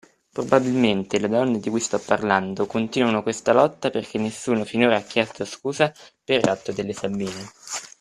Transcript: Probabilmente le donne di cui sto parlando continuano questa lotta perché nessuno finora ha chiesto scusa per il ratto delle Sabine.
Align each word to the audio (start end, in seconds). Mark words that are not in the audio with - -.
Probabilmente 0.33 1.19
le 1.19 1.27
donne 1.29 1.59
di 1.59 1.69
cui 1.69 1.79
sto 1.79 1.99
parlando 1.99 2.65
continuano 2.65 3.21
questa 3.21 3.53
lotta 3.53 3.91
perché 3.91 4.17
nessuno 4.17 4.65
finora 4.65 4.95
ha 4.97 5.01
chiesto 5.03 5.45
scusa 5.45 5.93
per 6.23 6.39
il 6.39 6.43
ratto 6.43 6.71
delle 6.71 6.93
Sabine. 6.93 7.45